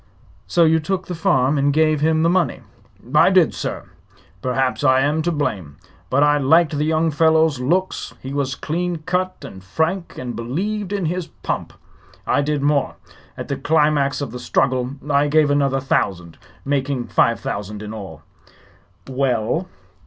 "So 0.47 0.63
you 0.65 0.79
took 0.79 1.05
the 1.05 1.13
farm 1.13 1.59
and 1.59 1.71
gave 1.71 2.01
him 2.01 2.23
the 2.23 2.27
money?" 2.31 2.61
"I 3.13 3.29
did, 3.29 3.53
sir. 3.53 3.83
Perhaps 4.41 4.83
I 4.83 5.01
am 5.01 5.21
to 5.21 5.31
blame; 5.31 5.77
but 6.09 6.23
I 6.23 6.39
liked 6.39 6.75
the 6.75 6.85
young 6.85 7.11
fellow's 7.11 7.59
looks. 7.59 8.11
He 8.19 8.33
was 8.33 8.55
clean 8.55 8.95
cut 9.05 9.45
and 9.45 9.63
frank, 9.63 10.17
and 10.17 10.35
believed 10.35 10.91
in 10.91 11.05
his 11.05 11.27
pump. 11.27 11.73
I 12.25 12.41
did 12.41 12.63
more. 12.63 12.95
At 13.37 13.47
the 13.47 13.57
climax 13.57 14.21
of 14.21 14.31
the 14.31 14.39
struggle 14.39 14.95
I 15.07 15.27
gave 15.27 15.51
another 15.51 15.79
thousand, 15.79 16.39
making 16.65 17.05
five 17.05 17.39
thousand 17.39 17.83
in 17.83 17.93
all." 17.93 18.23
"Well?" 19.07 19.67